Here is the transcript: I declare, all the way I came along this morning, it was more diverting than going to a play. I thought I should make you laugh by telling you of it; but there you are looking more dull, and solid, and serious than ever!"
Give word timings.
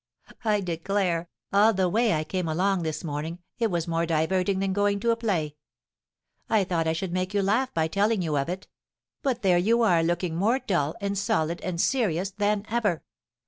I 0.43 0.61
declare, 0.61 1.29
all 1.53 1.75
the 1.75 1.87
way 1.87 2.13
I 2.15 2.23
came 2.23 2.47
along 2.47 2.81
this 2.81 3.03
morning, 3.03 3.37
it 3.59 3.69
was 3.69 3.87
more 3.87 4.07
diverting 4.07 4.57
than 4.57 4.73
going 4.73 4.99
to 5.01 5.11
a 5.11 5.15
play. 5.15 5.57
I 6.49 6.63
thought 6.63 6.87
I 6.87 6.93
should 6.93 7.13
make 7.13 7.35
you 7.35 7.43
laugh 7.43 7.71
by 7.75 7.87
telling 7.87 8.23
you 8.23 8.35
of 8.35 8.49
it; 8.49 8.67
but 9.21 9.43
there 9.43 9.59
you 9.59 9.83
are 9.83 10.01
looking 10.01 10.35
more 10.35 10.57
dull, 10.57 10.95
and 11.01 11.15
solid, 11.15 11.61
and 11.61 11.79
serious 11.79 12.31
than 12.31 12.65
ever!" 12.71 13.03